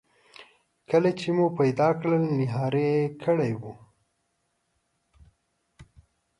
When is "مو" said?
1.35-1.45